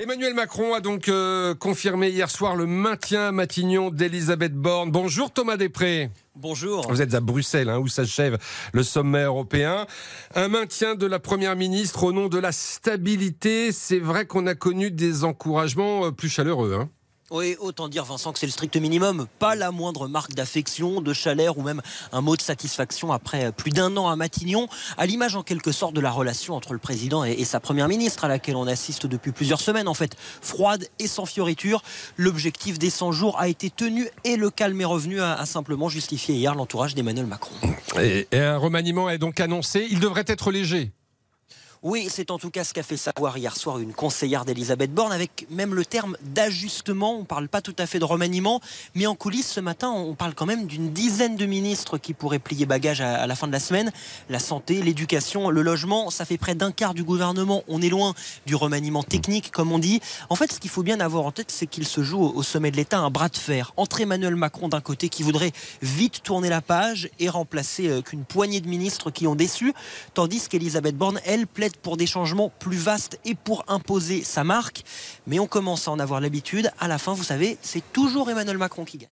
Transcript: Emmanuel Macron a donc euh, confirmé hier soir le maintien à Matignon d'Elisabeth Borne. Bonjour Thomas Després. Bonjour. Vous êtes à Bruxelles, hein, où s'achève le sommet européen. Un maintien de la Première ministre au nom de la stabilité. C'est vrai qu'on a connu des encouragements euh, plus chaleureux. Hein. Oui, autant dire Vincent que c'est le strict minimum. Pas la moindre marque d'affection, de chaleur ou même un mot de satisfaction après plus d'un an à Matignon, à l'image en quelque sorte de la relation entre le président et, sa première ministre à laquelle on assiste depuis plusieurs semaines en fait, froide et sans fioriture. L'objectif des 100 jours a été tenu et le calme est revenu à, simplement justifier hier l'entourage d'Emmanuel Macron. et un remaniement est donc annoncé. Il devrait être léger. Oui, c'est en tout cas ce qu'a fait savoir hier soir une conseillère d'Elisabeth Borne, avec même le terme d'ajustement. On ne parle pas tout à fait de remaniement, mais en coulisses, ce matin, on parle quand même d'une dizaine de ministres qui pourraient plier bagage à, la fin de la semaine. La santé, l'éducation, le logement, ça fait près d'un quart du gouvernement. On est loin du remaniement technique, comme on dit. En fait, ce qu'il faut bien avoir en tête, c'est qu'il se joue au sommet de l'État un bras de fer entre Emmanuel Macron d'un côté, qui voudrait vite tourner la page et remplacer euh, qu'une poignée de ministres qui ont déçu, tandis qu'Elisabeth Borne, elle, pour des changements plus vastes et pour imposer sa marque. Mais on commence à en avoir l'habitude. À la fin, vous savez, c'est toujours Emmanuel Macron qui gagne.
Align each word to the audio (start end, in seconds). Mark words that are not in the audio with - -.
Emmanuel 0.00 0.32
Macron 0.32 0.74
a 0.74 0.80
donc 0.80 1.08
euh, 1.08 1.56
confirmé 1.56 2.10
hier 2.10 2.30
soir 2.30 2.54
le 2.54 2.66
maintien 2.66 3.26
à 3.26 3.32
Matignon 3.32 3.90
d'Elisabeth 3.90 4.54
Borne. 4.54 4.92
Bonjour 4.92 5.32
Thomas 5.32 5.56
Després. 5.56 6.08
Bonjour. 6.36 6.86
Vous 6.88 7.02
êtes 7.02 7.14
à 7.14 7.20
Bruxelles, 7.20 7.68
hein, 7.68 7.80
où 7.80 7.88
s'achève 7.88 8.38
le 8.72 8.84
sommet 8.84 9.24
européen. 9.24 9.88
Un 10.36 10.46
maintien 10.46 10.94
de 10.94 11.04
la 11.04 11.18
Première 11.18 11.56
ministre 11.56 12.04
au 12.04 12.12
nom 12.12 12.28
de 12.28 12.38
la 12.38 12.52
stabilité. 12.52 13.72
C'est 13.72 13.98
vrai 13.98 14.24
qu'on 14.24 14.46
a 14.46 14.54
connu 14.54 14.92
des 14.92 15.24
encouragements 15.24 16.04
euh, 16.04 16.10
plus 16.12 16.28
chaleureux. 16.28 16.76
Hein. 16.78 16.88
Oui, 17.30 17.56
autant 17.60 17.88
dire 17.88 18.06
Vincent 18.06 18.32
que 18.32 18.38
c'est 18.38 18.46
le 18.46 18.52
strict 18.52 18.74
minimum. 18.78 19.26
Pas 19.38 19.54
la 19.54 19.70
moindre 19.70 20.08
marque 20.08 20.32
d'affection, 20.32 21.02
de 21.02 21.12
chaleur 21.12 21.58
ou 21.58 21.62
même 21.62 21.82
un 22.12 22.22
mot 22.22 22.36
de 22.36 22.40
satisfaction 22.40 23.12
après 23.12 23.52
plus 23.52 23.70
d'un 23.70 23.94
an 23.98 24.08
à 24.08 24.16
Matignon, 24.16 24.66
à 24.96 25.04
l'image 25.04 25.36
en 25.36 25.42
quelque 25.42 25.70
sorte 25.70 25.92
de 25.92 26.00
la 26.00 26.10
relation 26.10 26.54
entre 26.54 26.72
le 26.72 26.78
président 26.78 27.24
et, 27.24 27.44
sa 27.44 27.60
première 27.60 27.86
ministre 27.86 28.24
à 28.24 28.28
laquelle 28.28 28.56
on 28.56 28.66
assiste 28.66 29.04
depuis 29.04 29.32
plusieurs 29.32 29.60
semaines 29.60 29.88
en 29.88 29.94
fait, 29.94 30.16
froide 30.40 30.88
et 30.98 31.06
sans 31.06 31.26
fioriture. 31.26 31.82
L'objectif 32.16 32.78
des 32.78 32.88
100 32.88 33.12
jours 33.12 33.38
a 33.38 33.48
été 33.48 33.68
tenu 33.68 34.08
et 34.24 34.36
le 34.36 34.48
calme 34.48 34.80
est 34.80 34.86
revenu 34.86 35.20
à, 35.20 35.44
simplement 35.44 35.90
justifier 35.90 36.34
hier 36.34 36.54
l'entourage 36.54 36.94
d'Emmanuel 36.94 37.26
Macron. 37.26 37.54
et 38.00 38.26
un 38.32 38.56
remaniement 38.56 39.10
est 39.10 39.18
donc 39.18 39.38
annoncé. 39.40 39.86
Il 39.90 40.00
devrait 40.00 40.24
être 40.26 40.50
léger. 40.50 40.92
Oui, 41.84 42.08
c'est 42.10 42.32
en 42.32 42.38
tout 42.40 42.50
cas 42.50 42.64
ce 42.64 42.74
qu'a 42.74 42.82
fait 42.82 42.96
savoir 42.96 43.38
hier 43.38 43.56
soir 43.56 43.78
une 43.78 43.92
conseillère 43.92 44.44
d'Elisabeth 44.44 44.92
Borne, 44.92 45.12
avec 45.12 45.46
même 45.48 45.76
le 45.76 45.84
terme 45.84 46.16
d'ajustement. 46.22 47.14
On 47.14 47.20
ne 47.20 47.24
parle 47.24 47.48
pas 47.48 47.60
tout 47.60 47.74
à 47.78 47.86
fait 47.86 48.00
de 48.00 48.04
remaniement, 48.04 48.60
mais 48.96 49.06
en 49.06 49.14
coulisses, 49.14 49.52
ce 49.52 49.60
matin, 49.60 49.88
on 49.90 50.16
parle 50.16 50.34
quand 50.34 50.44
même 50.44 50.66
d'une 50.66 50.92
dizaine 50.92 51.36
de 51.36 51.46
ministres 51.46 51.96
qui 51.96 52.14
pourraient 52.14 52.40
plier 52.40 52.66
bagage 52.66 53.00
à, 53.00 53.28
la 53.28 53.36
fin 53.36 53.46
de 53.46 53.52
la 53.52 53.60
semaine. 53.60 53.92
La 54.28 54.40
santé, 54.40 54.82
l'éducation, 54.82 55.50
le 55.50 55.62
logement, 55.62 56.10
ça 56.10 56.24
fait 56.24 56.36
près 56.36 56.56
d'un 56.56 56.72
quart 56.72 56.94
du 56.94 57.04
gouvernement. 57.04 57.62
On 57.68 57.80
est 57.80 57.90
loin 57.90 58.12
du 58.44 58.56
remaniement 58.56 59.04
technique, 59.04 59.52
comme 59.52 59.70
on 59.70 59.78
dit. 59.78 60.00
En 60.30 60.34
fait, 60.34 60.52
ce 60.52 60.58
qu'il 60.58 60.70
faut 60.70 60.82
bien 60.82 60.98
avoir 60.98 61.26
en 61.26 61.30
tête, 61.30 61.52
c'est 61.52 61.68
qu'il 61.68 61.86
se 61.86 62.02
joue 62.02 62.24
au 62.24 62.42
sommet 62.42 62.72
de 62.72 62.76
l'État 62.76 62.98
un 62.98 63.10
bras 63.10 63.28
de 63.28 63.36
fer 63.36 63.72
entre 63.76 64.00
Emmanuel 64.00 64.34
Macron 64.34 64.68
d'un 64.68 64.80
côté, 64.80 65.08
qui 65.08 65.22
voudrait 65.22 65.52
vite 65.80 66.24
tourner 66.24 66.48
la 66.48 66.60
page 66.60 67.08
et 67.20 67.28
remplacer 67.28 67.88
euh, 67.88 68.02
qu'une 68.02 68.24
poignée 68.24 68.60
de 68.60 68.68
ministres 68.68 69.12
qui 69.12 69.28
ont 69.28 69.36
déçu, 69.36 69.72
tandis 70.14 70.48
qu'Elisabeth 70.48 70.96
Borne, 70.96 71.20
elle, 71.24 71.46
pour 71.76 71.96
des 71.96 72.06
changements 72.06 72.50
plus 72.58 72.76
vastes 72.76 73.18
et 73.24 73.34
pour 73.34 73.64
imposer 73.68 74.24
sa 74.24 74.44
marque. 74.44 74.82
Mais 75.26 75.38
on 75.38 75.46
commence 75.46 75.86
à 75.88 75.90
en 75.90 75.98
avoir 75.98 76.20
l'habitude. 76.20 76.72
À 76.80 76.88
la 76.88 76.98
fin, 76.98 77.12
vous 77.12 77.24
savez, 77.24 77.58
c'est 77.62 77.92
toujours 77.92 78.30
Emmanuel 78.30 78.58
Macron 78.58 78.84
qui 78.84 78.98
gagne. 78.98 79.06